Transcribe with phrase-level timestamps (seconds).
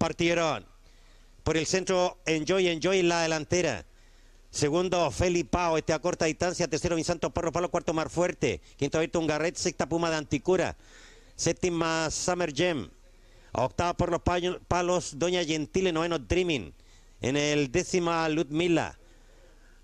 [0.00, 0.64] Partieron.
[1.44, 3.84] Por el centro, Enjoy, Enjoy en la delantera.
[4.50, 6.66] Segundo, Felipao, este a corta distancia.
[6.68, 7.70] Tercero, Vinsanto Porro Palo.
[7.70, 8.62] Cuarto, Mar Fuerte.
[8.78, 9.56] Quinto, un Garret.
[9.56, 10.74] Sexta, Puma de Anticura.
[11.36, 12.88] Séptima, Summer Gem.
[13.52, 14.22] Octava por los
[14.66, 15.92] palos, Doña Gentile.
[15.92, 16.72] Noveno, Dreaming.
[17.20, 18.98] En el décima, Ludmila.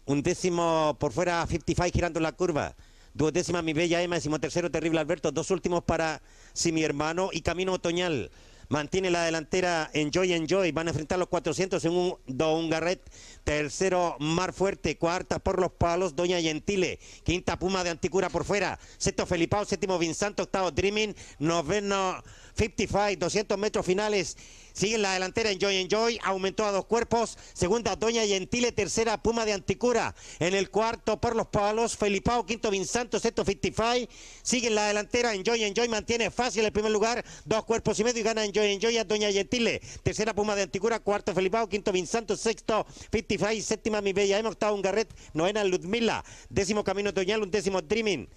[0.06, 2.74] Un décimo por fuera, 55 girando la curva.
[3.12, 4.14] Duodécima, mi bella Emma.
[4.14, 5.30] Décimo tercero, Terrible Alberto.
[5.30, 6.22] Dos últimos para
[6.54, 8.30] Si mi hermano y Camino Otoñal.
[8.68, 10.72] Mantiene la delantera Enjoy Enjoy.
[10.72, 13.00] Van a enfrentar los 400 en un Don Garret.
[13.44, 14.96] Tercero, Mar Fuerte.
[14.98, 16.98] Cuarta por los palos, Doña Gentile.
[17.22, 18.78] Quinta, Puma de Anticura por fuera.
[18.98, 19.64] Sexto, Felipao.
[19.64, 20.42] Séptimo, Vinsanto.
[20.42, 21.14] Octavo, Dreaming.
[21.38, 22.22] Noveno,
[22.54, 23.20] 55.
[23.20, 24.36] 200 metros finales.
[24.76, 27.38] Sigue en la delantera Enjoy Enjoy, aumentó a dos cuerpos.
[27.54, 30.14] Segunda Doña Gentile, tercera Puma de Anticura.
[30.38, 34.12] En el cuarto por los palos, Felipao, quinto Vinsanto, sexto 55.
[34.42, 37.24] Sigue en la delantera Enjoy Enjoy, mantiene fácil el primer lugar.
[37.46, 39.80] Dos cuerpos y medio y gana Enjoy Enjoy a Doña Gentile.
[40.02, 44.78] Tercera Puma de Anticura, cuarto Felipao, quinto Vinsanto, sexto 55, séptima Mi Bella Emma, octavo
[44.82, 46.22] Garret, novena Ludmila.
[46.50, 48.28] Décimo Camino Toñal, un décimo Dreaming.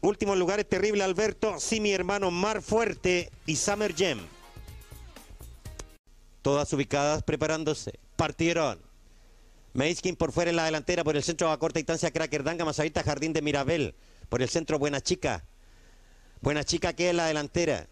[0.00, 4.33] Último lugar es terrible Alberto, sí mi hermano Mar Fuerte y Summer Gem
[6.44, 7.98] todas ubicadas preparándose.
[8.16, 8.78] Partieron.
[9.72, 13.02] Meiskin por fuera en la delantera, por el centro a corta distancia Crackerdanga, más ahorita
[13.02, 13.94] Jardín de Mirabel,
[14.28, 15.42] por el centro Buena Chica.
[16.42, 17.88] Buena Chica que es la delantera.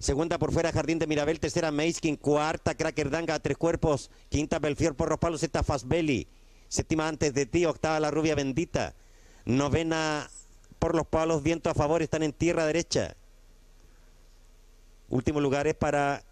[0.00, 5.08] Segunda por fuera Jardín de Mirabel, tercera Meiskin, cuarta Crackerdanga, tres cuerpos, quinta Belfior por
[5.08, 6.26] los palos, sexta Fastbelly,
[6.68, 8.96] séptima antes de ti, octava La Rubia Bendita,
[9.44, 10.28] novena
[10.80, 13.14] por los palos, viento a favor, están en tierra derecha.
[15.08, 16.24] Último lugar es para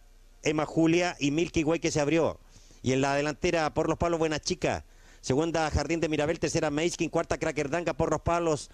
[0.43, 2.39] Emma Julia y Milky Way que se abrió.
[2.83, 4.85] Y en la delantera, por los palos, Buena Chica.
[5.21, 6.41] Segunda, Jardín de Mirabel.
[6.41, 7.11] Tercera, Meiskin.
[7.11, 8.71] Cuarta, Crackerdanga por los palos.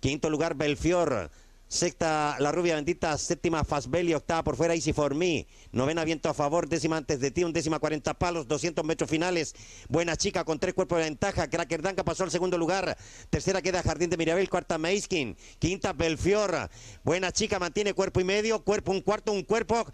[0.00, 1.30] Quinto lugar, Belfior.
[1.66, 3.16] Sexta, La Rubia Bendita.
[3.16, 4.12] Séptima, Fastbelly.
[4.12, 5.46] Octava por fuera, Easy for Me.
[5.72, 6.68] Novena, Viento a favor.
[6.68, 7.42] Décima antes de ti.
[7.42, 8.46] Un décima, 40 palos.
[8.46, 9.54] 200 metros finales.
[9.88, 11.48] Buena chica con tres cuerpos de ventaja.
[11.48, 12.96] Crackerdanga pasó al segundo lugar.
[13.30, 14.50] Tercera queda Jardín de Mirabel.
[14.50, 15.36] Cuarta, Meiskin.
[15.58, 16.68] Quinta, Belfior.
[17.02, 18.62] Buena chica mantiene cuerpo y medio.
[18.62, 19.86] Cuerpo, un cuarto, un cuerpo.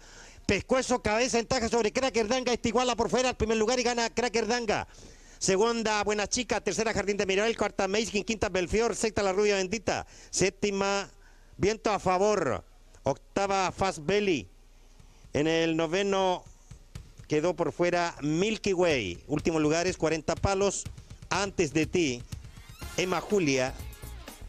[0.45, 2.53] Pescuezo, cabeza, ventaja sobre Crackerdanga.
[2.53, 4.87] Este iguala por fuera al primer lugar y gana Crackerdanga.
[5.39, 6.61] Segunda, Buena Chica.
[6.61, 7.57] Tercera, Jardín de Mirabel.
[7.57, 8.23] Cuarta, Meiskin.
[8.23, 8.95] Quinta, Belfior.
[8.95, 10.05] Sexta, La Rubia Bendita.
[10.29, 11.09] Séptima,
[11.57, 12.63] Viento a favor.
[13.03, 14.47] Octava, Fast Belly.
[15.33, 16.43] En el noveno
[17.27, 19.23] quedó por fuera Milky Way.
[19.27, 20.83] Último lugar es 40 palos.
[21.29, 22.23] Antes de ti,
[22.97, 23.73] Emma Julia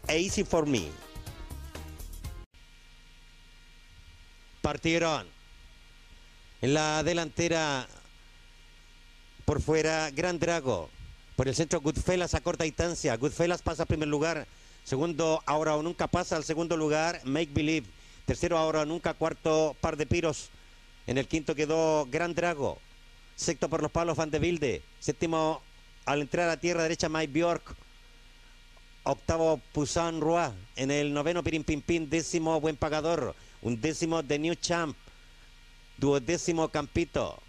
[0.07, 0.87] Easy for Me.
[4.61, 5.36] Partieron.
[6.59, 7.87] En la delantera,
[9.45, 10.89] por fuera, Gran Drago.
[11.35, 13.15] Por el centro, Goodfellas a corta distancia.
[13.15, 14.47] Goodfellas pasa a primer lugar.
[14.83, 17.85] Segundo, ahora o nunca pasa al segundo lugar, Make Believe.
[18.25, 19.13] Tercero, ahora o nunca.
[19.13, 20.49] Cuarto, Par de Piros.
[21.05, 22.79] En el quinto quedó Gran Drago.
[23.35, 24.81] Sexto por los palos, Van de Vilde.
[24.99, 25.61] Séptimo,
[26.05, 27.75] al entrar a tierra derecha, Mike Bjork.
[29.03, 30.49] Octavo, Pusan Roy.
[30.75, 33.35] En el noveno, Pirin Pin Décimo, Buen Pagador.
[33.61, 34.97] Un décimo, The New Champ
[35.97, 37.41] duodécimo Campito.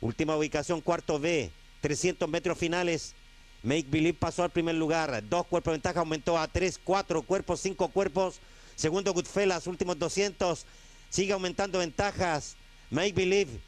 [0.00, 1.50] Última ubicación, cuarto B,
[1.80, 3.14] 300 metros finales.
[3.62, 5.26] Make Believe pasó al primer lugar.
[5.26, 8.40] Dos cuerpos de ventaja aumentó a tres, cuatro cuerpos, cinco cuerpos.
[8.76, 10.66] Segundo Goodfellas, últimos 200.
[11.08, 12.56] Sigue aumentando ventajas.
[12.90, 13.58] Make Believe,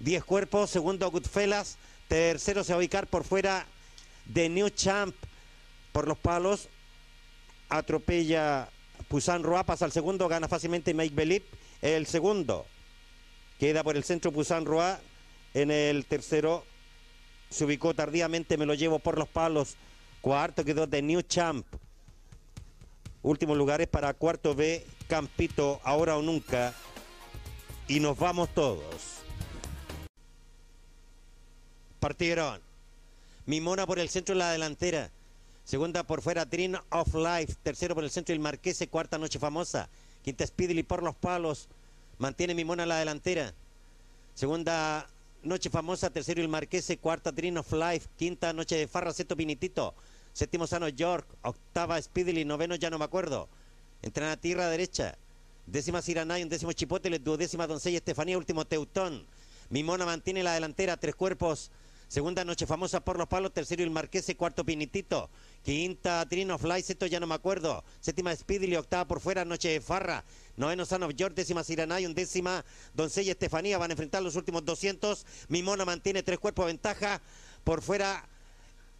[0.00, 0.68] 10 cuerpos.
[0.68, 1.78] Segundo Goodfellas.
[2.08, 3.64] Tercero se va a ubicar por fuera
[4.26, 5.14] de New Champ.
[5.92, 6.68] Por los palos.
[7.70, 8.68] Atropella
[9.08, 9.64] Pusan Roa.
[9.64, 10.28] Pasa al segundo.
[10.28, 11.46] Gana fácilmente Make Believe.
[11.80, 12.66] El segundo.
[13.60, 14.98] Queda por el centro Pusan Roa.
[15.52, 16.64] En el tercero
[17.50, 19.76] se ubicó tardíamente, me lo llevo por los palos.
[20.22, 21.66] Cuarto quedó de New Champ.
[23.22, 26.72] Últimos lugares para cuarto B, Campito, ahora o nunca.
[27.86, 29.18] Y nos vamos todos.
[31.98, 32.62] Partieron.
[33.44, 35.10] Mimona por el centro en la delantera.
[35.64, 37.56] Segunda por fuera, Dream of Life.
[37.62, 38.88] Tercero por el centro, el Marquese.
[38.88, 39.90] Cuarta noche famosa.
[40.22, 41.68] Quinta Speedly por los palos.
[42.20, 43.54] Mantiene Mimona la delantera.
[44.34, 45.08] Segunda
[45.42, 49.94] noche famosa, tercero el Marquese, cuarta Dream of Life, quinta noche de Farra, sexto Pinitito,
[50.34, 53.48] séptimo Sano York, octava Speedily, noveno ya no me acuerdo.
[54.02, 55.16] Entran a tierra derecha.
[55.64, 59.26] Décima Siranay, décimo Chipotle, duodécima Doncella Estefanía, último Teutón.
[59.70, 61.70] Mimona mantiene la delantera, tres cuerpos.
[62.10, 65.30] Segunda noche famosa por los palos, tercero el Marquese, cuarto Pinitito.
[65.62, 67.84] Quinta Trino Fly, sexto ya no me acuerdo.
[68.00, 70.24] Séptima Speedily, octava por fuera, noche farra.
[70.56, 72.64] Noveno San of York, décima Siranay, undécima
[72.94, 73.78] Doncella Estefanía.
[73.78, 75.24] Van a enfrentar los últimos 200.
[75.50, 77.22] Mimona mantiene tres cuerpos de ventaja.
[77.62, 78.28] Por fuera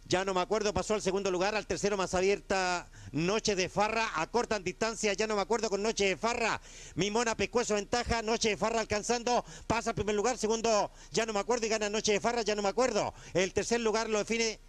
[0.05, 4.09] Ya no me acuerdo, pasó al segundo lugar, al tercero más abierta, Noche de Farra,
[4.15, 6.59] acortan distancia, ya no me acuerdo con Noche de Farra.
[6.95, 11.39] Mimona Pescuezo ventaja, Noche de Farra alcanzando, pasa al primer lugar, segundo, ya no me
[11.39, 13.13] acuerdo y gana Noche de Farra, ya no me acuerdo.
[13.33, 14.59] El tercer lugar lo define,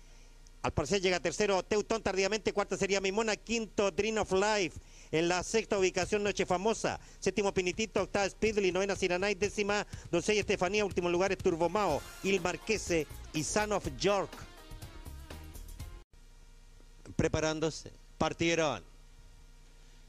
[0.62, 4.79] al parecer llega tercero Teutón tardíamente, cuarto sería Mimona, quinto Dream of Life.
[5.11, 7.00] En la sexta ubicación, Noche Famosa.
[7.19, 8.00] Séptimo, Pinitito.
[8.00, 8.73] Octava, Speedly.
[8.73, 9.34] Novena, Siranay.
[9.34, 10.87] Décima, Doncella Estefanía.
[10.87, 12.00] Último lugar, Turbomao.
[12.23, 14.31] Il Marquese y Son of York
[17.23, 17.93] preparándose.
[18.19, 18.83] Partieron.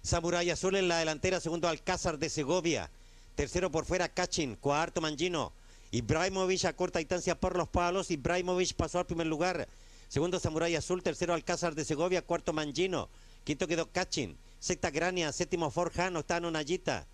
[0.02, 2.90] Samurai Azul en la delantera, segundo Alcázar de Segovia,
[3.36, 5.54] tercero por fuera Kachin, cuarto Mangino.
[5.92, 9.68] Ibrahimovic a corta distancia por los palos, Ibrahimovic pasó al primer lugar.
[10.10, 13.10] Segundo Samurai Azul, tercero Alcázar de Segovia, cuarto Mangino.
[13.44, 17.06] Quinto quedó Kachin, sexta Grania, séptimo Forjan, octavo Nayita.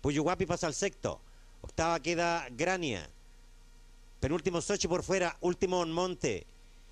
[0.00, 1.20] Puyuhuapi pasa al sexto.
[1.60, 3.06] Octava queda Grania.
[4.18, 6.46] Penúltimo Sochi por fuera, último Monte.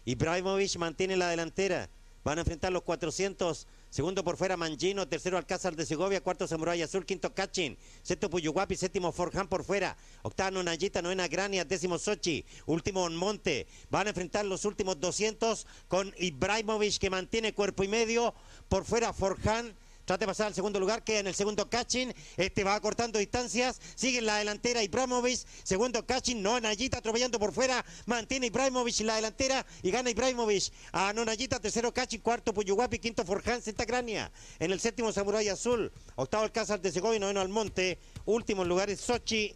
[0.05, 1.89] Ibrahimovic mantiene la delantera.
[2.25, 3.67] Van a enfrentar los 400.
[3.91, 8.77] Segundo por fuera Mangino, tercero Alcázar de Segovia, cuarto Samurai Azul, quinto Cachin, sexto Puyuhuapi,
[8.77, 13.67] séptimo Forjan por fuera, octavo Nayita, novena Grania, décimo Sochi, último Monte.
[13.91, 18.35] Van a enfrentar los últimos 200 con Ibrahimovic que mantiene cuerpo y medio,
[18.69, 19.75] por fuera Forjan
[20.09, 22.15] Trata de pasar al segundo lugar, queda en el segundo Kachin.
[22.39, 23.79] Este va acortando distancias.
[23.95, 25.41] Sigue en la delantera Ibrahimovic.
[25.65, 26.43] Segundo Kachin.
[26.43, 27.85] Nonayita atropellando por fuera.
[28.07, 31.61] Mantiene Ibrahimovic en la delantera y gana Ibrahimovic a Nonayita.
[31.61, 32.23] Tercero Kachin.
[32.23, 32.99] Cuarto Puyuhuapi.
[32.99, 33.61] Quinto Forjan.
[33.61, 34.33] Santa Crania.
[34.59, 35.93] En el séptimo Samurai Azul.
[36.17, 37.21] Octavo Alcázar de Segovia.
[37.21, 37.99] Noveno Almonte.
[38.25, 39.55] Últimos lugares Sochi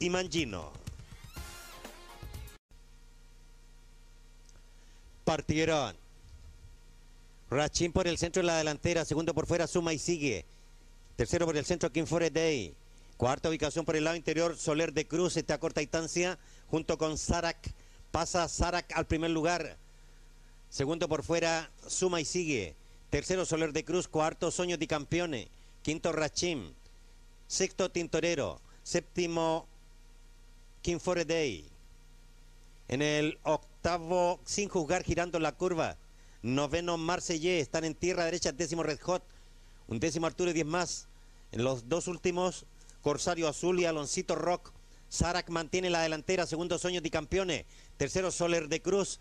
[0.00, 0.72] y Mangino.
[5.22, 6.05] Partieron.
[7.50, 10.44] Rachín por el centro de la delantera, segundo por fuera, suma y sigue.
[11.16, 12.74] Tercero por el centro, King Day.
[13.16, 16.38] Cuarta ubicación por el lado interior, Soler de Cruz, está a corta distancia,
[16.68, 17.72] junto con Sarak.
[18.10, 19.78] Pasa Sarak al primer lugar.
[20.68, 22.74] Segundo por fuera, suma y sigue.
[23.10, 24.08] Tercero, Soler de Cruz.
[24.08, 25.48] Cuarto, Sueños de Campeones.
[25.82, 26.72] Quinto, Rachim.
[27.46, 28.60] Sexto, Tintorero.
[28.82, 29.66] Séptimo,
[30.82, 31.64] King Day.
[32.88, 35.96] En el octavo, sin juzgar, girando la curva.
[36.46, 39.24] Noveno Marsellé, están en tierra derecha, décimo Red Hot,
[39.88, 41.08] un décimo Arturo y diez más.
[41.50, 42.66] En los dos últimos,
[43.02, 44.72] Corsario Azul y Aloncito Rock.
[45.08, 47.64] Sarac mantiene la delantera, segundo Sueños de Campeones,
[47.96, 49.18] tercero Soler de Cruz,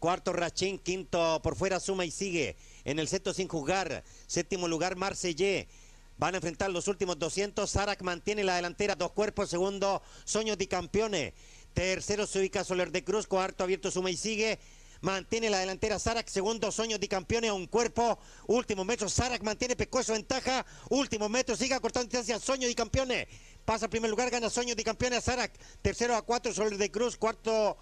[0.00, 2.56] cuarto Rachín, quinto por fuera Suma y sigue.
[2.84, 5.68] En el sexto sin jugar, séptimo lugar Marsellé.
[6.16, 7.70] Van a enfrentar los últimos 200.
[7.70, 11.34] Sarac mantiene la delantera, dos cuerpos, segundo Sueños de Campeones.
[11.72, 14.58] Tercero se ubica Soler de Cruz, cuarto abierto Suma y sigue.
[15.00, 18.18] Mantiene la delantera Sarak, segundo Sueños de Campeones a un cuerpo.
[18.46, 20.66] Último metro, Sarak mantiene Pescuezo ventaja.
[20.88, 23.28] Último metro, sigue cortando distancia Sueños de Campeones.
[23.64, 25.52] Pasa a primer lugar, gana Sueños de Campeones a Sarak.
[25.82, 27.16] Tercero a cuatro, Soler de Cruz.
[27.16, 27.76] Cuarto,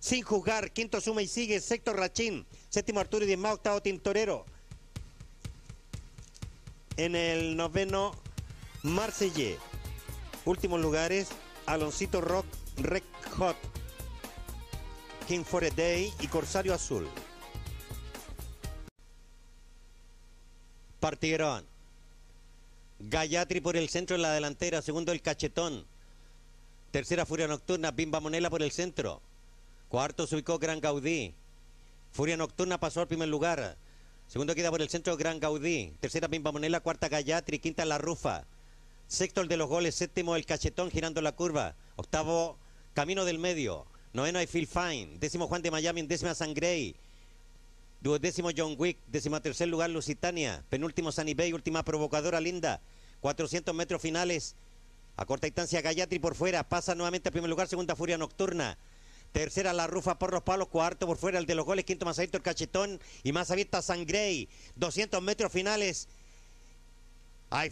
[0.00, 0.70] sin jugar.
[0.72, 1.60] Quinto, Suma y sigue.
[1.60, 2.46] Sexto, Rachín.
[2.70, 3.54] Séptimo, Arturo y más.
[3.54, 4.46] Octavo, Tintorero.
[6.96, 8.12] En el noveno,
[8.82, 9.58] Marsellé.
[10.46, 11.28] Últimos lugares,
[11.66, 12.46] Aloncito Rock,
[12.78, 13.04] Rec
[13.36, 13.56] Hot.
[15.28, 17.06] King for a Day y Corsario Azul.
[21.00, 21.66] Partieron.
[22.98, 25.84] Gayatri por el centro en la delantera, segundo el Cachetón.
[26.92, 29.20] Tercera Furia Nocturna, Bimba Monela por el centro.
[29.90, 31.34] Cuarto se ubicó Gran Gaudí.
[32.10, 33.76] Furia Nocturna pasó al primer lugar.
[34.28, 35.92] Segundo queda por el centro Gran Gaudí.
[36.00, 38.46] Tercera Bimba Monela, cuarta Gayatri, quinta La Rufa.
[39.08, 41.74] Sexto el de los goles, séptimo el Cachetón girando la curva.
[41.96, 42.56] Octavo
[42.94, 43.84] Camino del Medio.
[44.12, 45.18] Noveno I Feel Fine.
[45.18, 46.02] Décimo Juan de Miami.
[46.02, 46.96] Décima San Gray.
[48.00, 48.98] Duodécimo John Wick.
[49.06, 50.64] Décima tercer lugar Lusitania.
[50.70, 51.52] Penúltimo Sunny Bay.
[51.52, 52.80] Última provocadora Linda.
[53.20, 54.54] 400 metros finales.
[55.16, 56.68] A corta distancia Gayatri por fuera.
[56.68, 57.68] Pasa nuevamente a primer lugar.
[57.68, 58.78] Segunda Furia Nocturna.
[59.32, 62.18] Tercera la rufa por los palos, cuarto por fuera el de los goles, quinto más
[62.18, 64.48] abierto el cachetón y más abierta San Gray.
[64.76, 66.08] 200 metros finales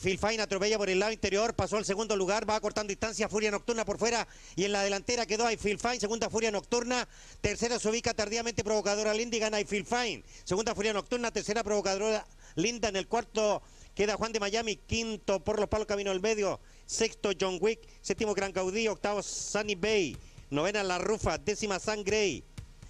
[0.01, 3.51] Phil Fine atropella por el lado interior, pasó al segundo lugar, va cortando distancia, Furia
[3.51, 7.07] Nocturna por fuera y en la delantera quedó Phil Fine, segunda Furia Nocturna,
[7.43, 12.27] tercera se ubica tardíamente provocadora Linda y gana Phil Fine, segunda Furia Nocturna, tercera provocadora
[12.55, 13.63] Linda en el cuarto
[13.95, 18.33] queda Juan de Miami, quinto por los palos camino del medio, sexto John Wick, séptimo
[18.33, 20.17] Gran Caudí, octavo Sunny Bay,
[20.49, 22.43] novena La Rufa, décima San Gray,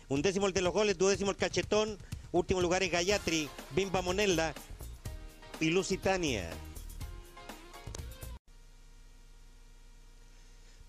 [0.09, 1.99] undécimo el de los goles, duodécimo el Cachetón,
[2.31, 4.55] último lugar es Gayatri, Bimba Monella
[5.59, 6.49] y Lusitania.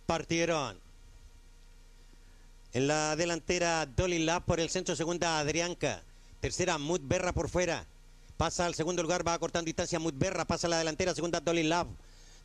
[0.08, 0.80] Partieron.
[2.74, 6.02] En la delantera, Dolly Lab por el centro, segunda Adrianca.
[6.40, 7.86] Tercera, Mud Berra por fuera.
[8.38, 11.64] Pasa al segundo lugar, va cortando distancia Mud Berra, pasa a la delantera, segunda Dolly
[11.64, 11.88] Lab.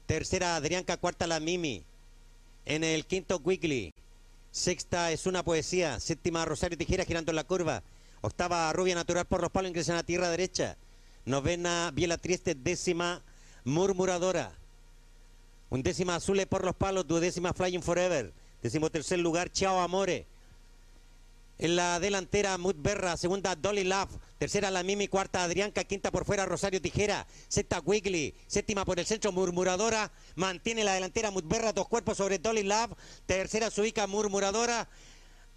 [0.06, 1.82] Tercera, Adrianca, cuarta la Mimi.
[2.66, 3.94] En el quinto, Wiggly.
[4.50, 6.00] Sexta es una poesía.
[6.00, 7.82] Séptima Rosario Tijera girando en la curva.
[8.20, 10.76] Octava Rubia Natural por los palos ingresan a tierra derecha.
[11.24, 12.54] Novena Biela Trieste.
[12.54, 13.22] Décima
[13.64, 14.52] Murmuradora.
[15.72, 17.06] Undécima Azule por los palos.
[17.06, 18.30] Duodécima Flying Forever.
[18.62, 20.26] Décimo tercer lugar Chao Amore.
[21.58, 23.16] En la delantera, Mut Berra.
[23.16, 24.10] Segunda, Dolly Love.
[24.36, 25.08] Tercera, la Mimi.
[25.08, 25.82] Cuarta, Adrianca.
[25.84, 27.26] Quinta por fuera, Rosario Tijera.
[27.48, 28.34] Sexta, Wiggly.
[28.48, 30.12] Séptima por el centro, Murmuradora.
[30.34, 31.72] Mantiene la delantera, Mut Berra.
[31.72, 32.92] Dos cuerpos sobre Dolly Love.
[33.24, 34.90] Tercera, se ubica Murmuradora.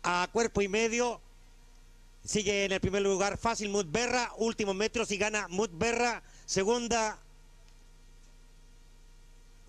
[0.01, 1.19] A cuerpo y medio.
[2.23, 4.31] Sigue en el primer lugar Fácil Mut Berra.
[4.37, 6.23] Últimos metros y gana Mut Berra.
[6.45, 7.19] Segunda,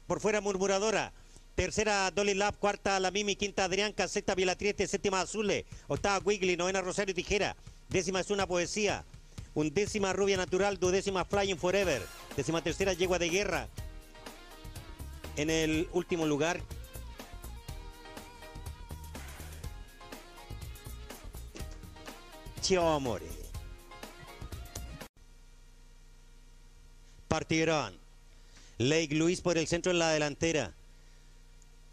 [0.07, 1.13] por fuera, Murmuradora.
[1.55, 2.57] Tercera, Dolly Lab.
[2.59, 3.37] Cuarta, La Mimi.
[3.37, 4.09] Quinta, Adrianca.
[4.09, 4.87] Sexta, Vilatrieste.
[4.87, 5.67] Séptima, Azule.
[5.89, 6.57] Octava, Wiggly.
[6.57, 7.57] Novena, Rosario Tijera.
[7.89, 9.05] Décima es una poesía.
[9.55, 10.79] Undécima, Rubia Natural.
[10.79, 12.03] Duodécima, Flying Forever.
[12.37, 13.69] Décima tercera, Yegua de Guerra.
[15.37, 16.61] En el último lugar,
[22.63, 23.27] Chio Amore.
[27.29, 28.06] Partieron.
[28.79, 30.75] Lake Luis por el centro en la delantera.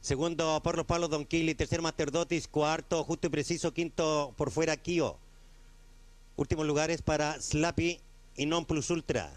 [0.02, 1.56] Segundo por los palos Don Kili.
[1.56, 2.48] Tercer Master Dotis.
[2.50, 3.74] Cuarto justo y preciso.
[3.74, 5.18] Quinto por fuera Kio.
[6.36, 8.02] Últimos lugares para Slappy
[8.36, 9.32] y Non Plus Ultra.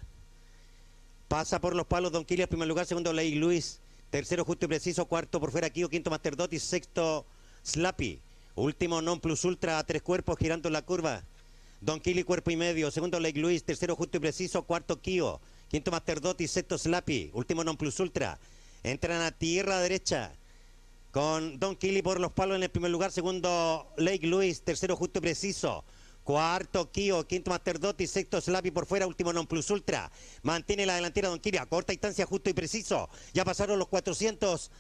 [1.29, 2.85] Pasa por los palos Don Kili primer lugar.
[2.85, 3.79] Segundo Lake Luis.
[4.11, 5.07] Tercero justo y preciso.
[5.07, 5.89] Cuarto por fuera Kio.
[5.89, 6.65] Quinto Master Dotis.
[6.65, 7.25] Sexto
[7.63, 8.19] Slappy.
[8.57, 11.23] Último Non Plus Ultra a tres cuerpos girando la curva.
[11.81, 12.91] Don Kili cuerpo y medio.
[12.91, 13.63] Segundo Lake Luis.
[13.63, 14.65] Tercero justo y preciso.
[14.65, 15.41] Cuarto Kio.
[15.69, 16.51] Quinto Master Dotis.
[16.51, 17.31] Sexto Slappy.
[17.35, 18.39] Último Non Plus Ultra.
[18.83, 20.33] Entran a tierra derecha
[21.17, 25.19] con Don Kili por los palos en el primer lugar, segundo Lake Luis, tercero justo
[25.19, 25.83] y preciso,
[26.25, 30.97] cuarto Kio, quinto Master Dotti, sexto Slappy por fuera, último Non Plus Ultra, mantiene la
[30.97, 34.71] delantera Don Kili a corta distancia, justo y preciso, ya pasaron los 400,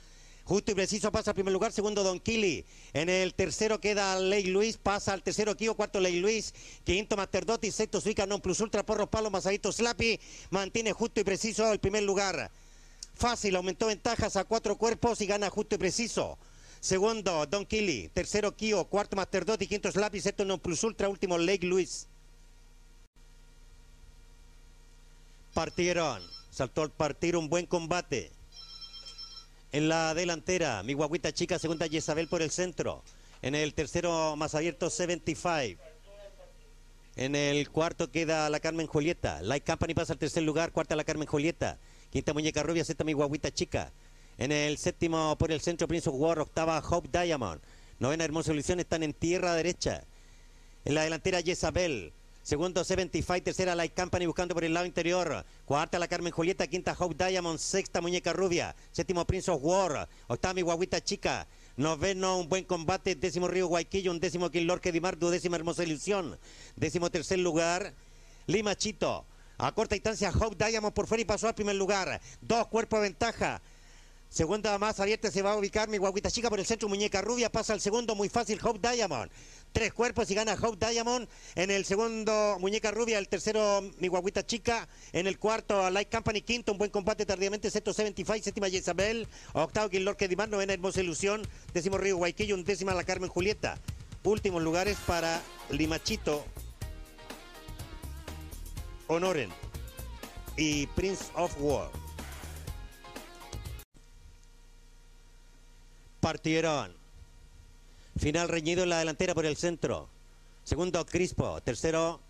[0.46, 4.48] justo y preciso pasa al primer lugar, segundo Don Kili, en el tercero queda Lake
[4.48, 8.60] Luis, pasa al tercero Kio, cuarto Lake Luis, quinto Master Dotti, sexto Suica Non Plus
[8.60, 10.18] Ultra por los palos, masadito Slappy,
[10.50, 12.50] mantiene justo y preciso el primer lugar.
[13.16, 16.38] Fácil, aumentó ventajas a cuatro cuerpos y gana justo y preciso.
[16.80, 18.08] Segundo, Don Kili.
[18.12, 18.84] Tercero, Kio.
[18.84, 20.20] Cuarto, Master Dot y quinto, Slappy.
[20.20, 21.08] Sexto, Non Plus Ultra.
[21.08, 22.06] Último, Lake Luis.
[25.54, 26.22] Partieron.
[26.50, 28.35] Saltó al partir un buen combate.
[29.72, 33.02] En la delantera, mi guaguita chica, segunda, Isabel por el centro.
[33.42, 35.82] En el tercero, más abierto, 75.
[37.16, 39.40] En el cuarto queda la Carmen Julieta.
[39.42, 40.72] Light Company pasa al tercer lugar.
[40.72, 41.78] Cuarta, la Carmen Julieta.
[42.10, 43.92] Quinta muñeca rubia, sexta mi guaguita chica.
[44.38, 47.60] En el séptimo por el centro Prince of War, octava Hope Diamond.
[47.98, 50.04] Novena Hermosa Ilusión están en tierra derecha.
[50.84, 52.12] En la delantera Jezabel.
[52.46, 55.44] Segundo 75, tercera Light Company buscando por el lado interior.
[55.64, 58.76] Cuarta la Carmen Julieta, quinta Hope Diamond, sexta Muñeca Rubia.
[58.92, 61.48] Séptimo Prince of War, octava mi guaguita chica.
[61.76, 63.16] Noveno, un buen combate.
[63.16, 66.38] Décimo Río Guayquillo, un décimo Quilorque Dimar, duodécima Hermosa Ilusión.
[66.76, 67.92] Décimo tercer lugar,
[68.46, 69.26] Lima Chito.
[69.58, 72.20] A corta distancia, Hope Diamond por fuera y pasó al primer lugar.
[72.40, 73.60] Dos cuerpos de ventaja.
[74.28, 77.50] Segunda más abierta se va a ubicar mi guaguita chica por el centro, muñeca rubia.
[77.50, 79.30] Pasa al segundo, muy fácil, Hope Diamond.
[79.76, 81.28] Tres cuerpos y gana Hope Diamond.
[81.54, 83.18] En el segundo, muñeca rubia.
[83.18, 84.88] El tercero, mi guaguita chica.
[85.12, 86.40] En el cuarto, Light Company.
[86.40, 87.70] Quinto, un buen combate tardíamente.
[87.70, 88.42] Sexto, 75.
[88.42, 89.28] Séptima, Jezabel.
[89.52, 90.48] Octavo, Quilorque Dimar.
[90.48, 91.42] Novena, Hermosa Ilusión.
[91.74, 92.54] Décimo, Río Guayquillo.
[92.54, 93.78] Un décima, la Carmen Julieta.
[94.24, 96.42] Últimos lugares para Limachito,
[99.08, 99.50] Honoren
[100.56, 101.90] y Prince of War.
[106.20, 107.05] Partieron.
[108.18, 110.08] Final reñido en la delantera por el centro.
[110.64, 111.60] Segundo, Crispo.
[111.60, 112.20] Tercero,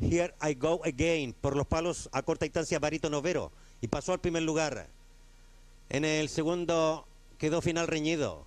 [0.00, 1.34] Here I Go Again.
[1.34, 3.52] Por los palos a corta distancia, Barito Novero.
[3.80, 4.88] Y pasó al primer lugar.
[5.90, 7.06] En el segundo
[7.38, 8.46] quedó final reñido.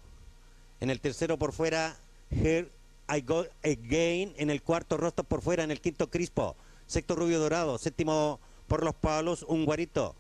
[0.79, 1.98] En el tercero por fuera,
[2.31, 2.70] Here
[3.08, 4.34] I Go Again.
[4.38, 5.63] En el cuarto, Rostov por fuera.
[5.63, 6.55] En el quinto, Crispo.
[6.88, 7.77] Sexto, Rubio Dorado.
[7.77, 10.15] Séptimo, por los palos, un guarito.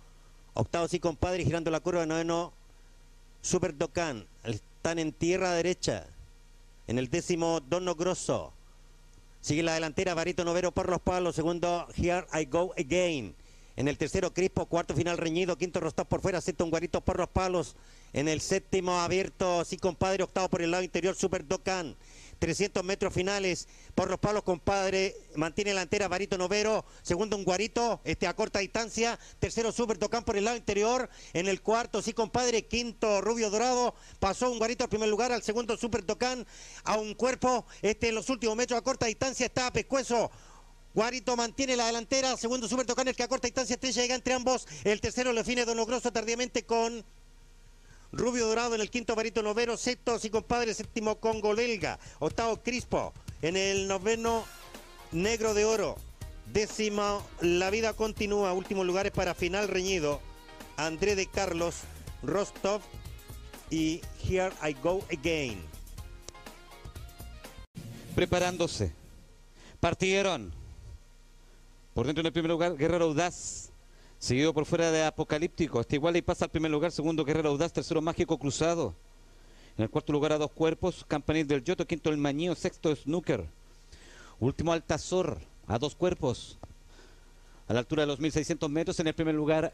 [0.53, 2.05] Octavo, sí, compadre, girando la curva.
[2.05, 2.53] Noveno,
[3.41, 4.25] Super Docan.
[4.43, 6.05] Están en tierra derecha.
[6.87, 8.53] En el décimo, Dono Grosso.
[9.41, 11.35] Sigue la delantera, Barito Novero por los palos.
[11.35, 13.35] Segundo, Here I Go Again.
[13.75, 14.65] En el tercero, Crispo.
[14.67, 15.57] Cuarto, final reñido.
[15.57, 16.41] Quinto, Rostov por fuera.
[16.41, 17.75] Sexto, un guarito por los palos.
[18.13, 20.23] En el séptimo, abierto, sí, compadre.
[20.23, 21.95] Octavo por el lado interior, Super Docan.
[22.41, 25.15] 300 metros finales por los palos, compadre.
[25.35, 26.83] Mantiene la delantera Barito Novero.
[27.03, 29.19] Segundo, un Guarito, este a corta distancia.
[29.39, 31.07] Tercero, Super Tocán por el lado interior.
[31.33, 32.65] En el cuarto, sí, compadre.
[32.65, 33.93] Quinto, Rubio Dorado.
[34.19, 35.31] Pasó un Guarito al primer lugar.
[35.31, 36.47] Al segundo, Super Tocán.
[36.83, 37.67] A un cuerpo.
[37.83, 40.31] Este en los últimos metros a corta distancia está Pescuezo.
[40.95, 42.35] Guarito mantiene la delantera.
[42.37, 44.67] Segundo, Super Tocán, el que a corta distancia estrella llega entre ambos.
[44.83, 47.05] El tercero, lo define Donogroso tardíamente con
[48.11, 53.13] Rubio Dorado en el quinto varito noveno, sexto y compadre, séptimo Congo belga, octavo Crispo
[53.41, 54.43] en el noveno
[55.11, 55.95] Negro de Oro,
[56.51, 60.21] décimo La Vida Continúa, últimos lugares para final reñido,
[60.77, 61.81] André de Carlos,
[62.23, 62.81] Rostov
[63.69, 65.63] y Here I Go Again.
[68.15, 68.93] Preparándose.
[69.79, 70.53] Partieron.
[71.93, 73.70] Por dentro en el primer lugar, Guerrero Audaz.
[74.21, 75.81] Seguido por fuera de Apocalíptico.
[75.81, 76.91] Este igual y pasa al primer lugar.
[76.91, 77.73] Segundo, Guerrero Audaz.
[77.73, 78.93] Tercero, Mágico Cruzado.
[79.75, 81.87] En el cuarto lugar a dos cuerpos, Campanil del Yoto.
[81.87, 82.53] Quinto, El Mañío.
[82.53, 83.47] Sexto, Snooker.
[84.39, 85.39] Último, Altazor.
[85.65, 86.59] A dos cuerpos.
[87.67, 88.99] A la altura de los 1600 metros.
[88.99, 89.73] En el primer lugar,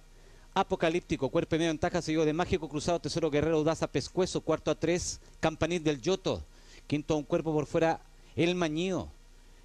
[0.54, 1.28] Apocalíptico.
[1.28, 2.02] Cuerpo y medio en taja.
[2.02, 3.02] Seguido de Mágico Cruzado.
[3.02, 4.40] Tercero, Guerrero Audaz a Pescuezo.
[4.40, 6.42] Cuarto a tres, Campanil del Yoto.
[6.88, 8.00] Quinto, un cuerpo por fuera,
[8.38, 9.10] El Mañío.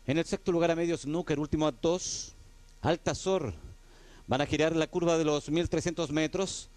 [0.08, 2.34] En el sexto lugar a medio Snooker, último a dos,
[2.80, 3.54] Altazor.
[4.32, 6.70] Van a girar la curva de los 1300 metros.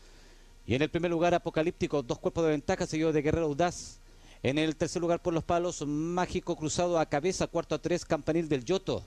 [0.67, 3.99] Y en el primer lugar Apocalíptico, dos cuerpos de ventaja, seguido de Guerrero Audaz.
[4.43, 8.49] En el tercer lugar por los palos, Mágico Cruzado a cabeza, cuarto a tres, Campanil
[8.49, 9.05] del Yoto.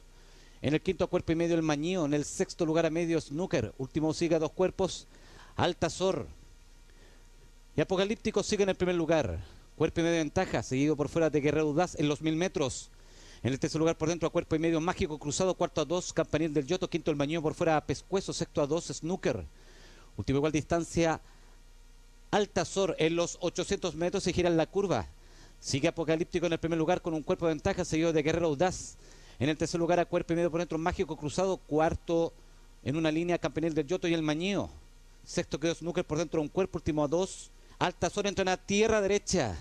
[0.63, 3.75] En el quinto cuerpo y medio el Mañío, en el sexto lugar a medio Snooker,
[3.77, 5.07] último sigue a dos cuerpos,
[5.55, 6.27] Altazor.
[7.77, 9.41] Y Apocalíptico sigue en el primer lugar,
[9.77, 12.89] cuerpo y medio de ventaja, seguido por fuera de Guerrero Audaz en los mil metros.
[13.41, 16.13] En el tercer lugar por dentro a cuerpo y medio Mágico Cruzado, cuarto a dos
[16.13, 19.45] Campanil del Yoto, quinto el Mañón por fuera Pescuezo, sexto a dos Snooker.
[20.17, 21.21] Última igual distancia
[22.33, 25.07] Altazor en los 800 metros se gira en la curva.
[25.61, 28.97] Sigue Apocalíptico en el primer lugar con un cuerpo de ventaja seguido de Guerrero Audaz.
[29.39, 32.33] En el tercer lugar a cuerpo y medio por dentro Mágico Cruzado, cuarto
[32.83, 34.69] en una línea Campanil del Yoto y el Mañío.
[35.25, 37.53] Sexto quedó Snooker por dentro un cuerpo, último a dos.
[37.79, 39.57] Altazor entra en la tierra derecha.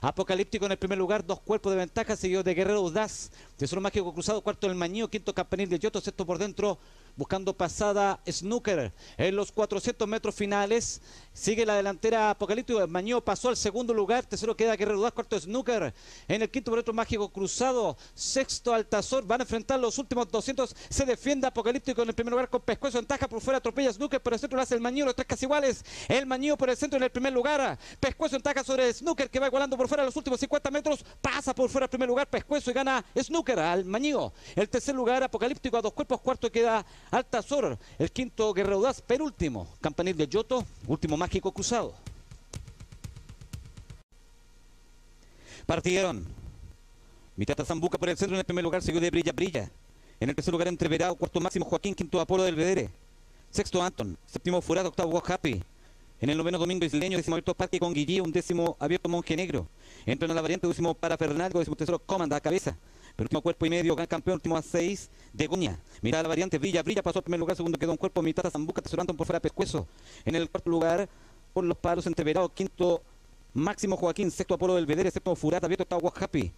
[0.00, 4.14] Apocalíptico en el primer lugar, dos cuerpos de ventaja, seguido de Guerrero Audaz, Tesoro Mágico
[4.14, 6.78] Cruzado, cuarto el Mañío, quinto Campanil de Yoto, sexto por dentro,
[7.18, 8.92] buscando pasada Snooker.
[9.16, 14.24] En los 400 metros finales, sigue la delantera Apocalíptico, el Mañío pasó al segundo lugar,
[14.24, 15.92] tercero queda Guerrero Audaz, cuarto Snooker.
[16.28, 21.04] En el quinto dentro Mágico Cruzado, sexto Altazor, van a enfrentar los últimos 200, se
[21.04, 24.32] defiende Apocalíptico en el primer lugar con Pescuezo en taja, por fuera atropella Snooker, por
[24.32, 26.98] el centro lo hace el Mañío, los tres casi iguales, el Mañío por el centro
[26.98, 30.14] en el primer lugar, Pescuezo en taja sobre Snooker que va igualando por fuera los
[30.14, 34.32] últimos 50 metros, pasa por fuera el primer lugar Pescuezo y gana Snooker al Mañío.
[34.54, 39.68] El tercer lugar Apocalíptico a dos cuerpos, cuarto queda Altazor, el quinto Guerrero Audaz, penúltimo
[39.80, 41.94] Campanil de Yoto, último Mágico Cruzado.
[45.66, 46.26] Partieron.
[47.36, 49.70] Mitata Zambuca por el centro en el primer lugar, seguido de Brilla Brilla.
[50.18, 52.90] En el tercer lugar Entreverado, cuarto máximo Joaquín, quinto Apolo del Vedere.
[53.50, 55.62] Sexto Anton, séptimo Furado, octavo Happy.
[56.20, 59.68] En el noveno Domingo Isleño, décimo abierto Parque con Guillí, un décimo abierto Monje Negro.
[60.04, 62.76] Entra en la variante, décimo para Fernando, décimo tercero Comanda a cabeza.
[63.18, 65.76] Último cuerpo y medio, gran campeón, último a seis de Goña.
[66.02, 68.50] Mira la variante, brilla, brilla, pasó al primer lugar, segundo quedó un cuerpo, mitad a
[68.50, 69.88] Zambuca, tercero por fuera Pescuezo.
[70.24, 71.08] En el cuarto lugar,
[71.52, 73.02] por los palos entreverados, quinto
[73.54, 76.52] Máximo Joaquín, sexto Apolo del Vedere, séptimo Furata, abierto Walk Happy.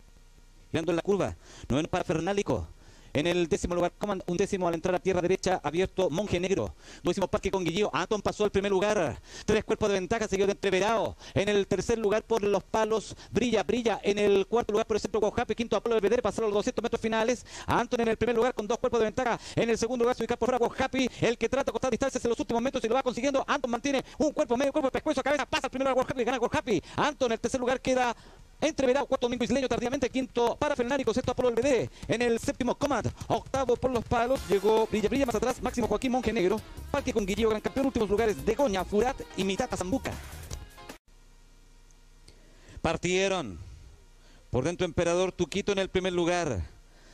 [0.70, 1.34] Mirando en la curva,
[1.66, 2.66] noveno para Fernálico.
[3.12, 3.92] En el décimo lugar,
[4.26, 6.74] un décimo al entrar a tierra derecha, abierto Monje Negro.
[7.02, 7.90] Décimo Parque con Guillío.
[7.92, 9.20] Anton pasó al primer lugar.
[9.44, 11.16] Tres cuerpos de ventaja, seguido de Entreverado.
[11.34, 14.00] En el tercer lugar, por los palos, Brilla, Brilla.
[14.02, 15.56] En el cuarto lugar, por el centro, Guajape.
[15.56, 16.22] Quinto, Apolo del Vedere.
[16.22, 17.44] Pasaron los 200 metros finales.
[17.66, 19.40] Anton en el primer lugar con dos cuerpos de ventaja.
[19.56, 20.90] En el segundo lugar, se ubica por fuera.
[21.20, 23.44] El que trata de cortar distancias en los últimos metros y lo va consiguiendo.
[23.46, 25.46] Anton mantiene un cuerpo, medio cuerpo, pescuezo a cabeza.
[25.46, 26.24] Pasa al primer lugar, Guajape.
[26.24, 26.82] Gana Guajape.
[26.96, 28.14] Anton en el tercer lugar queda
[28.60, 31.88] Entreverado, cuarto Domingo Isleño tardíamente, quinto para Fernárico, sexto Apolo BD.
[32.08, 36.12] En el séptimo Comand, octavo por los palos, llegó Brilla Brilla más atrás, Máximo Joaquín
[36.12, 40.12] Monje Negro, Parque con Guillío, gran campeón, últimos lugares de Goña, Furat y Mitata Zambuca.
[42.82, 43.58] Partieron.
[44.50, 46.60] Por dentro Emperador Tuquito en el primer lugar.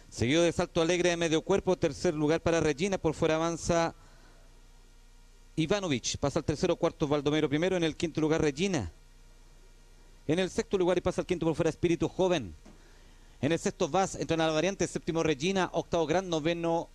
[0.08, 3.94] Seguido de Salto Alegre de medio cuerpo, tercer lugar para Regina, por fuera avanza
[5.56, 8.90] Ivanovic, pasa al tercero, cuarto Baldomero primero, en el quinto lugar Regina.
[10.28, 12.54] En el sexto lugar y pasa al quinto por fuera Espíritu Joven.
[13.40, 16.88] En el sexto Vaz, entra en la variante, séptimo Regina, octavo Gran, noveno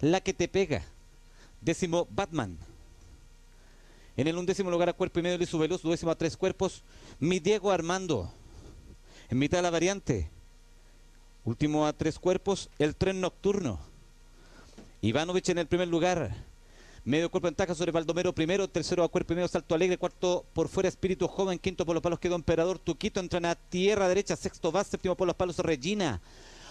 [0.00, 0.84] La que te pega.
[1.60, 2.58] Décimo Batman.
[4.16, 6.82] En el undécimo lugar a cuerpo y medio Luis Veloz, duodécimo a tres cuerpos,
[7.18, 8.32] mi Diego Armando.
[9.30, 10.30] En mitad de la variante.
[11.44, 13.80] Último a tres cuerpos, el tren nocturno.
[15.00, 16.36] Ivanovic en el primer lugar.
[17.06, 20.46] Medio cuerpo en taja sobre Baldomero primero, tercero a cuerpo y medio Salto Alegre, cuarto
[20.54, 24.36] por fuera Espíritu Joven, quinto por los palos quedó Emperador Tuquito, entran a tierra derecha,
[24.36, 26.22] sexto va, séptimo por los palos Regina,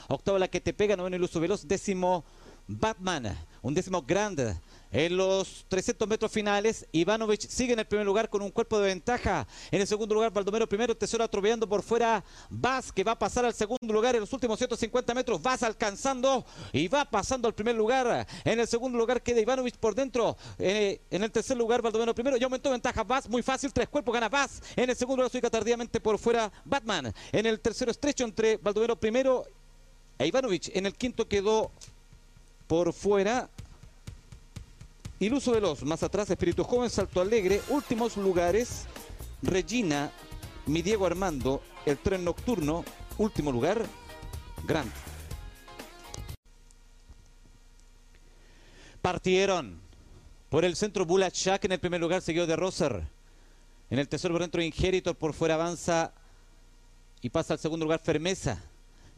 [0.07, 2.25] octavo la que te pega, noveno Iluso Veloz, décimo
[2.67, 3.37] Batman.
[3.61, 4.59] Un décimo Grand.
[4.93, 8.89] En los 300 metros finales, Ivanovic sigue en el primer lugar con un cuerpo de
[8.89, 9.47] ventaja.
[9.71, 13.43] En el segundo lugar, Baldomero primero, tercero atropellando por fuera Vaz, que va a pasar
[13.43, 15.41] al segundo lugar en los últimos 150 metros.
[15.41, 18.27] Vaz alcanzando y va pasando al primer lugar.
[18.43, 20.37] En el segundo lugar queda Ivanovic por dentro.
[20.59, 22.37] Eh, en el tercer lugar, Baldomero primero.
[22.37, 24.61] Ya aumentó ventaja Vaz, muy fácil, tres cuerpos gana Vaz.
[24.75, 27.11] En el segundo lugar, se tardíamente por fuera Batman.
[27.31, 29.43] En el tercero estrecho entre Baldomero primero
[30.19, 30.69] e Ivanovic.
[30.75, 31.71] En el quinto quedó
[32.73, 33.47] por fuera
[35.19, 38.85] Iluso Veloz, más atrás Espíritu Joven, Salto Alegre, últimos lugares,
[39.43, 40.11] Regina,
[40.65, 42.83] Mi Diego Armando, El Tren Nocturno,
[43.19, 43.85] último lugar,
[44.65, 44.91] Grant.
[49.03, 49.79] Partieron
[50.49, 53.03] por el centro Bulachak en el primer lugar, seguido de Roser.
[53.91, 56.11] En el tercer por dentro Ingeritor, por fuera avanza
[57.21, 58.63] y pasa al segundo lugar Fermeza.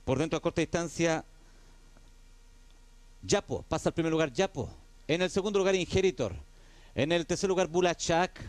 [0.03, 1.23] Por dentro a corta distancia
[3.25, 4.69] Yapo, pasa al primer lugar Yapo.
[5.07, 6.33] En el segundo lugar, Ingeritor.
[6.93, 8.39] En el tercer lugar, Bulachak.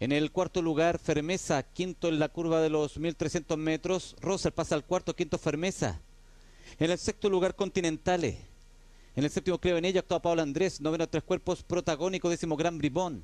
[0.00, 1.62] En el cuarto lugar, Fermeza.
[1.62, 4.16] Quinto en la curva de los 1300 metros.
[4.20, 6.00] Roser pasa al cuarto, quinto Fermeza.
[6.78, 8.38] En el sexto lugar, Continentale.
[9.16, 10.80] En el séptimo, creo en ella, octavo Pablo Andrés.
[10.80, 12.28] Noveno, tres cuerpos, protagónico.
[12.28, 13.22] Décimo, Gran Bribón.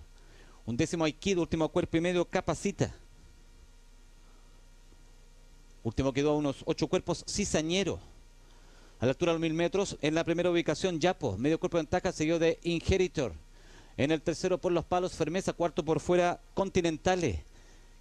[0.64, 1.40] Un décimo, Aikido.
[1.40, 2.94] Último cuerpo y medio, Capacita.
[5.82, 8.00] Último quedó a unos ocho cuerpos, Cizañero
[8.98, 9.96] a la altura de los mil metros.
[10.00, 13.32] En la primera ubicación, Yapo, medio cuerpo de ventaja, seguido de Ingeritor.
[13.96, 15.52] En el tercero, por los palos, Fermeza.
[15.52, 17.44] Cuarto por fuera, Continentale.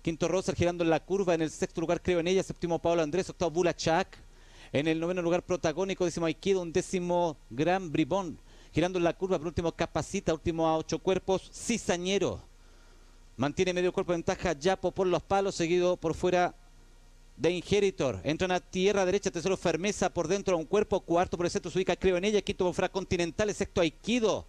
[0.02, 1.34] Quinto, Roser girando en la curva.
[1.34, 2.44] En el sexto lugar, creo en ella.
[2.44, 3.30] Séptimo, Pablo Andrés.
[3.30, 4.18] Octavo, Bulachak.
[4.74, 6.06] En el noveno lugar, protagónico.
[6.06, 6.62] Décimo, Aikido.
[6.62, 8.38] Un décimo, Gran Bribón.
[8.74, 9.38] Girando en la curva.
[9.38, 10.34] Por último, Capacita.
[10.34, 12.42] Último a ocho cuerpos, Cizañero.
[13.38, 15.56] Mantiene medio cuerpo de ventaja, Yapo por los palos.
[15.56, 16.56] Seguido por fuera,
[17.38, 18.20] de Ingeritor.
[18.24, 21.78] Entran a tierra derecha, tercero Fermeza por dentro, un cuerpo, cuarto por el centro se
[21.78, 24.46] ubica Creo en ella, quinto fuera Continental, sexto Aikido.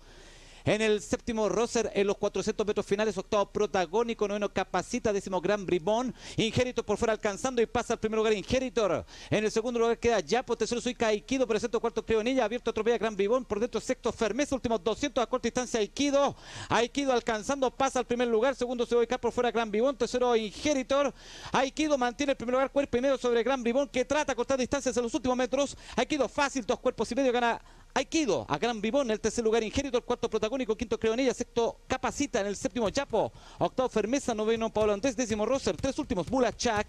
[0.67, 5.65] En el séptimo Roser, en los 400 metros finales, octavo protagónico, noveno Capacita, décimo Gran
[5.65, 6.13] Bribón.
[6.37, 9.07] Ingeritor por fuera alcanzando y pasa al primer lugar Ingeritor.
[9.31, 12.27] En el segundo lugar queda Yapo, tercero Suica Aikido, por el centro cuarto creo en
[12.27, 16.35] ella, abierto atropella Gran Bribón, por dentro sexto Fermeza, últimos 200 a corta distancia Aikido.
[16.69, 21.15] Aikido alcanzando, pasa al primer lugar, segundo se ubica por fuera Gran Bribón, tercero Ingeritor.
[21.53, 24.59] Aikido mantiene el primer lugar, cuerpo y medio sobre Gran Bribón, que trata a cortar
[24.59, 25.77] distancias en los últimos metros.
[25.95, 27.63] Aikido fácil, dos cuerpos y medio, gana
[27.97, 32.43] Aikido, a Gran Vivón, el tercer lugar Ingérito, el cuarto protagónico, quinto Creonella, sexto Capacita,
[32.43, 36.87] en el séptimo Chapo, octavo Fermeza, noveno Pablo Andrés, décimo Roser, tres últimos Bula Chac,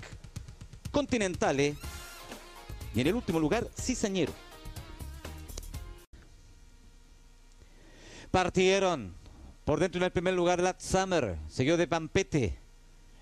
[0.91, 1.77] Continentale
[2.93, 4.33] y en el último lugar Cizañero.
[8.29, 9.15] Partieron
[9.63, 12.59] por dentro en el primer lugar Lat Summer, seguido de Pampete.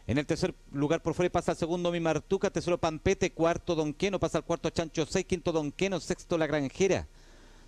[0.08, 4.19] En el tercer lugar por fuera pasa al segundo Mi Martuca, tercero Pampete, cuarto Donqueno,
[4.19, 7.08] pasa al cuarto Chancho 6, quinto Donqueno, sexto La Granjera.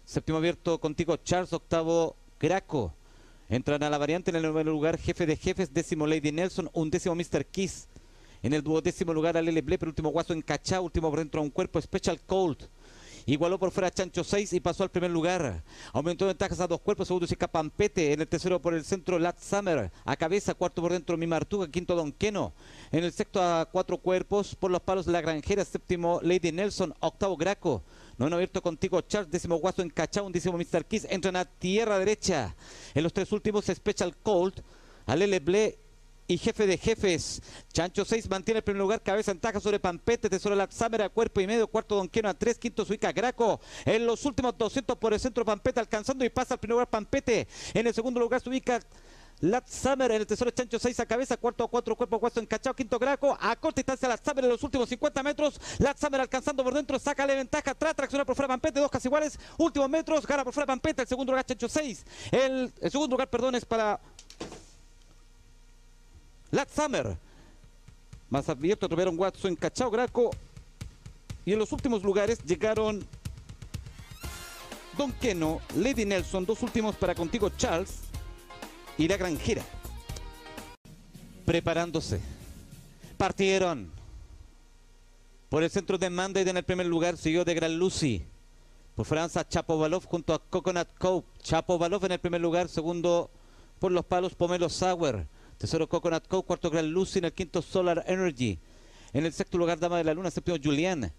[0.08, 2.94] Séptimo abierto contigo Charles, octavo Graco.
[3.50, 6.90] Entran a la variante en el noveno lugar Jefe de Jefes, décimo Lady Nelson, un
[6.90, 7.46] décimo Mr.
[7.46, 7.90] Kiss.
[8.42, 11.50] En el duodécimo lugar Alele Ble, último Guaso en Cachá, último por dentro a un
[11.50, 12.70] cuerpo Special Cold.
[13.26, 15.62] Igualó por fuera Chancho 6 y pasó al primer lugar.
[15.92, 18.14] Aumentó ventajas a dos cuerpos, segundo Sica Pampete.
[18.14, 19.92] En el tercero por el centro Lat Summer.
[20.06, 22.54] A cabeza, cuarto por dentro Mi Martuga, quinto Don Keno.
[22.94, 27.36] En el sexto a cuatro cuerpos por los palos la granjera, séptimo Lady Nelson, octavo
[27.36, 27.84] Graco.
[28.18, 30.86] Noveno abierto contigo Charles, décimo Guaso en Cachao, décimo Mr.
[30.86, 31.06] Kiss.
[31.10, 32.56] Entran a tierra derecha.
[32.96, 34.64] En los tres últimos Special Cold.
[35.06, 35.78] Alele Ble
[36.28, 37.42] y jefe de jefes.
[37.72, 41.40] Chancho 6 mantiene el primer lugar, cabeza en taja sobre Pampete, tesoro Laxamer a cuerpo
[41.40, 43.62] y medio, cuarto Donqueno a tres, quinto Suica Graco.
[43.86, 47.48] En los últimos 200 por el centro Pampete alcanzando y pasa al primer lugar Pampete.
[47.74, 48.82] En el segundo lugar se ubica
[49.42, 52.76] Lat Summer en el tesoro Chancho 6 a cabeza, cuarto a cuatro, cuerpo a encachado,
[52.76, 56.64] quinto Graco, a corta distancia Lat Summer en los últimos 50 metros, Lat Summer alcanzando
[56.64, 60.44] por dentro, sácale ventaja, atrás, tracciona por fuera Pampete, dos casi iguales, últimos metros, gana
[60.44, 64.00] por fuera Pampete, el segundo lugar Chancho 6, el, segundo lugar, perdón, es para
[66.50, 67.16] Lat Summer,
[68.32, 70.32] más abierto, atropellaron Watson, Cachao, Graco,
[71.46, 73.06] y en los últimos lugares llegaron
[74.98, 78.00] Don Keno, Lady Nelson, dos últimos para contigo Charles,
[78.98, 79.64] y la granjera.
[81.46, 82.20] Preparándose.
[83.18, 83.92] Partieron.
[85.50, 88.26] Por el centro de Mandate en el primer lugar siguió de Gran Lucy.
[88.96, 91.26] Por Francia, Chapovalov junto a Coconut Cove.
[91.42, 93.30] Chapovalov en el primer lugar, segundo
[93.80, 95.28] por los palos Pomelo Sauer.
[95.58, 98.60] Tercero Coconut Cove, cuarto Gran Lucy en el quinto Solar Energy.
[99.14, 101.12] En el sexto lugar Dama de la Luna, séptimo Julián.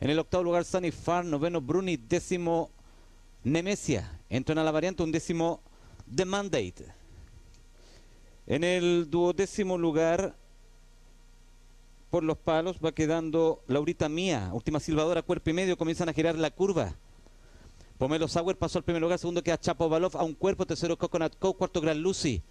[0.00, 2.70] En el octavo lugar Sunny Farm, noveno Bruni, décimo
[3.44, 4.20] Nemesia.
[4.30, 5.60] Entran a la variante un décimo
[6.14, 6.86] The Mandate.
[8.46, 10.36] En el duodécimo lugar,
[12.10, 16.36] por los palos, va quedando Laurita Mía, última silbadora, cuerpo y medio, comienzan a girar
[16.36, 16.94] la curva.
[17.98, 21.36] Pomelo Sauer pasó al primer lugar, segundo queda Chapo Balov a un cuerpo, tercero Coconut
[21.38, 22.42] Co, cuarto Gran Lucy.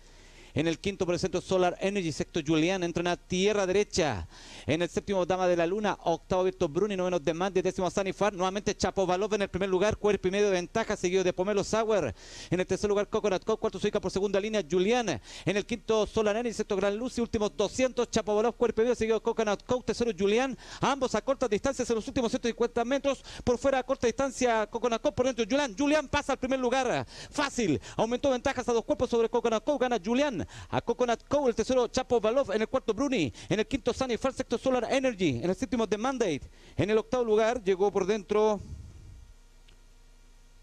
[0.55, 4.25] En el quinto por el centro Solar Energy, sexto Julián, entra en la tierra derecha.
[4.65, 8.31] En el séptimo Dama de la Luna, octavo Víctor Bruni, noveno Demande, décimo Sanifar.
[8.31, 11.61] Nuevamente Chapo Balov en el primer lugar, cuerpo y medio de ventaja, seguido de Pomelo
[11.61, 12.15] Sauer.
[12.49, 15.19] En el tercer lugar Coconut Co, cuarto Suica por segunda línea Julián.
[15.43, 18.95] En el quinto Solar Energy, sexto Gran Lucy, últimos 200 Chapo Balov, cuerpo y medio,
[18.95, 20.57] seguido Coconut Co, tercero Julián.
[20.79, 23.25] Ambos a cortas distancias en los últimos 150 metros.
[23.43, 25.75] Por fuera a corta distancia Coconut Co, por dentro Julián.
[25.77, 27.05] Julián pasa al primer lugar.
[27.29, 27.81] Fácil.
[27.97, 31.87] Aumentó ventajas a dos cuerpos sobre Coconut Co, gana Julián a Coconut Co, el tercero
[31.87, 35.49] Chapo Balov, en el cuarto Bruni, en el quinto Sunny Far, sexto Solar Energy, en
[35.49, 36.41] el séptimo The Mandate,
[36.75, 38.59] en el octavo lugar llegó por dentro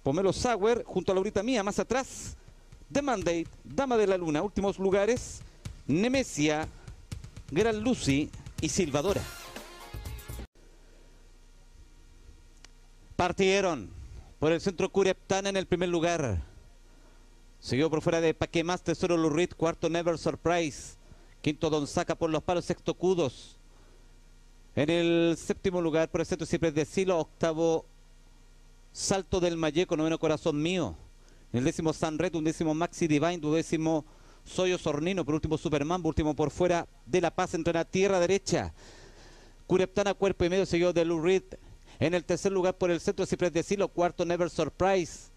[0.03, 2.37] Pomelo Sauer, junto a Laurita Mía, más atrás,
[2.91, 5.41] The Mandate, Dama de la Luna, últimos lugares,
[5.87, 6.69] Nemesia,
[7.51, 9.23] Gran Lucy y Silvadora.
[13.15, 13.91] Partieron
[14.41, 16.52] por el centro Cureptana en el primer lugar.
[17.63, 20.97] Seguido por fuera de Paquemás, tercero Lurid, cuarto Never Surprise,
[21.43, 23.57] quinto Don Saca por los palos, sexto Kudos.
[24.75, 27.87] En el séptimo lugar por el centro Ciprés de Silo, octavo
[28.91, 30.97] Salto del Mayeco, noveno Corazón Mío.
[31.53, 34.05] En el décimo San Red, undécimo Maxi Divine, duodécimo
[34.45, 37.85] Soyo Sornino, por último Superman, por último por fuera de La Paz, entra en la
[37.85, 38.75] tierra derecha.
[39.69, 41.45] Cureptana, cuerpo y medio, seguido de Lurid.
[42.01, 45.32] En el tercer lugar por el centro Ciprés de Silo, cuarto Never Surprise.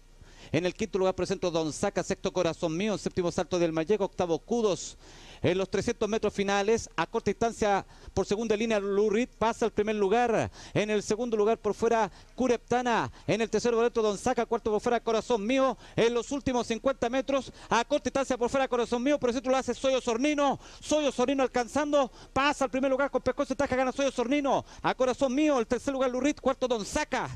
[0.52, 4.38] En el quinto lugar presento Don Saca, sexto Corazón Mío, séptimo Salto del Mayeco, octavo
[4.38, 4.96] Kudos.
[5.42, 9.96] En los 300 metros finales, a corta distancia por segunda línea, Lurid pasa al primer
[9.96, 10.50] lugar.
[10.72, 13.12] En el segundo lugar por fuera, Cureptana.
[13.26, 15.76] En el tercer boleto, Don Saca, cuarto por fuera, Corazón Mío.
[15.94, 19.18] En los últimos 50 metros, a corta distancia por fuera, Corazón Mío.
[19.18, 20.58] Por el centro lo hace Soyo Sornino.
[20.80, 24.64] Soyo Sornino alcanzando, pasa al primer lugar con pescozo taja, gana Soyo Sornino.
[24.82, 27.28] A Corazón Mío, el tercer lugar, Lurid, cuarto Don Saca.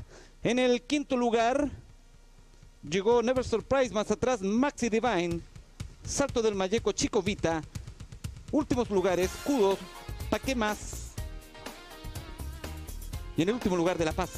[0.43, 1.69] En el quinto lugar,
[2.89, 5.39] Llegó Never Surprise, más atrás Maxi Divine,
[6.03, 7.61] Salto del Mayeco, Chico Vita,
[8.51, 9.77] últimos lugares, Kudos,
[10.31, 11.11] ¿pa' qué más?
[13.37, 14.31] Y en el último lugar de La Paz.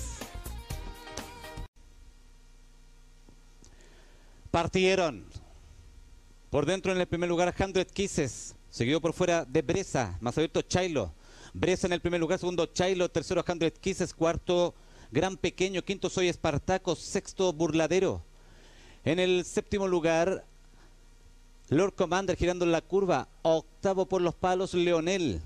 [4.51, 5.25] Partieron.
[6.49, 10.61] Por dentro en el primer lugar, 100 Kisses, seguido por fuera de Bresa, más abierto
[10.61, 11.13] Chailo.
[11.53, 14.75] Bresa en el primer lugar, segundo Chailo, tercero 100 Kisses, cuarto
[15.11, 18.32] Gran Pequeño, quinto Soy Espartaco, sexto Burladero.
[19.05, 20.45] En el séptimo lugar,
[21.67, 23.27] Lord Commander girando en la curva.
[23.41, 25.41] Octavo por los palos, Leonel.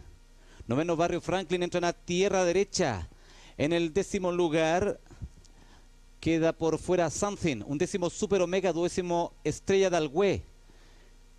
[0.67, 3.09] Noveno Barrio Franklin entra en la tierra derecha.
[3.57, 4.99] En el décimo lugar
[6.19, 7.63] queda por fuera Something.
[7.65, 10.43] Un décimo Super Omega, duodécimo Estrella Dalgüe.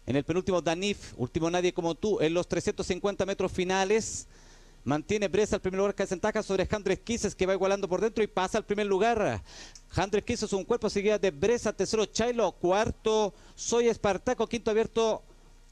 [0.05, 2.19] En el penúltimo Danif, último Nadie como tú.
[2.21, 4.27] En los 350 metros finales
[4.89, 8.25] mantiene Bresa el primer lugar que ventaja sobre Handres Kisses que va igualando por dentro
[8.25, 9.43] y pasa al primer lugar.
[9.95, 15.23] Handres Kisses un cuerpo seguida de Bresa, tercero Chailo, cuarto Soy Espartaco, quinto abierto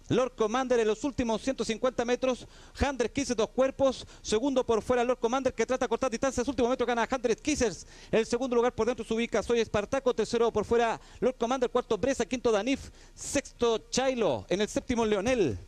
[0.08, 2.46] Lord Commander en los últimos 150 metros.
[2.78, 4.06] Handres Kisses, dos cuerpos.
[4.20, 6.46] Segundo por fuera Lord Commander que trata de cortar distancias.
[6.46, 7.86] Último metro gana Handres Kisses.
[8.12, 10.14] El segundo lugar por dentro se ubica Soy Espartaco.
[10.14, 11.70] Tercero por fuera Lord Commander.
[11.70, 12.26] Cuarto Bresa.
[12.26, 12.90] Quinto Danif.
[13.14, 14.44] Sexto Chailo.
[14.50, 15.58] En el séptimo Leonel.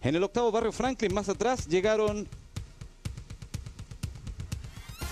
[0.00, 1.14] En el octavo Barrio Franklin.
[1.14, 2.26] Más atrás llegaron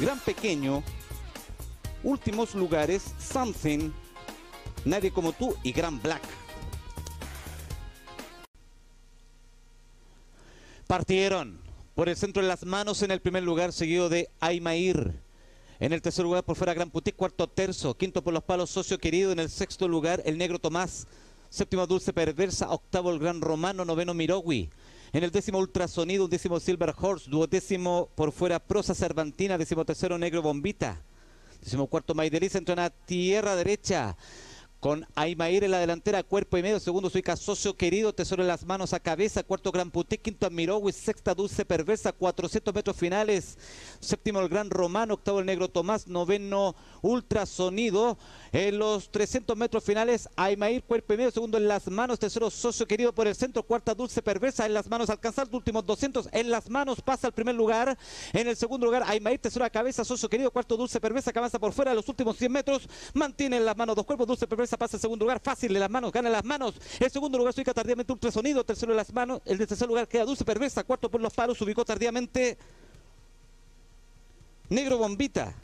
[0.03, 0.83] Gran Pequeño.
[2.03, 3.93] Últimos lugares Something.
[4.85, 6.23] Nadie como tú y Gran Black.
[10.89, 11.61] Partieron
[11.95, 15.23] por el centro de las manos en el primer lugar, seguido de Aymair.
[15.79, 18.99] En el tercer lugar por fuera Gran Putic, cuarto Terzo, quinto por los palos Socio
[18.99, 21.07] Querido, en el sexto lugar el Negro Tomás,
[21.49, 24.69] séptimo Dulce Perversa, octavo el Gran Romano, noveno Mirogui.
[25.15, 30.17] En el décimo Ultrasonido, un décimo Silver Horse, duodécimo por fuera Prosa Cervantina, décimo tercero
[30.17, 31.03] Negro Bombita,
[31.63, 34.17] décimo cuarto Maideliza, entra en la tierra derecha
[34.83, 38.67] con Aymair en la delantera, cuerpo y medio, segundo Suica Socio Querido, tesoro en las
[38.67, 43.59] manos a cabeza, cuarto Gran Puté, quinto Admirogui, sexta Dulce Perversa, 400 metros finales,
[44.01, 48.19] séptimo el Gran Romano, octavo el Negro Tomás, noveno Ultrasonido,
[48.51, 52.85] en los 300 metros finales, Aymair, cuerpo y medio, segundo en las manos, tercero Socio
[52.89, 56.51] Querido por el centro, cuarta Dulce Perversa, en las manos alcanzar los últimos 200, en
[56.51, 57.97] las manos pasa al primer lugar,
[58.33, 61.61] en el segundo lugar Aymair, tesoro a cabeza, Socio Querido, cuarto Dulce Perversa, que avanza
[61.61, 64.97] por fuera, los últimos 100 metros, mantiene en las manos dos cuerpos, Dulce Perversa pasa
[64.97, 66.75] el segundo lugar, fácil de las manos, gana las manos.
[67.01, 69.41] El segundo lugar se ubica tardíamente ultrasonido, tercero de las manos.
[69.45, 72.59] El de tercer lugar queda Dulce Perversa, cuarto por los palos, se ubicó tardíamente
[74.69, 75.55] Negro Bombita.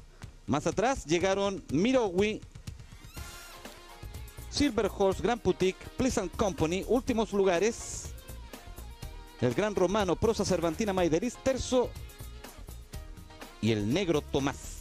[0.46, 2.40] Más atrás llegaron Mirowi,
[4.50, 8.06] Silver Horse, Grand Boutique, Pleasant Company, últimos lugares.
[9.40, 11.90] El Gran Romano, Prosa Cervantina Maideris, terzo
[13.60, 14.77] y el Negro Tomás.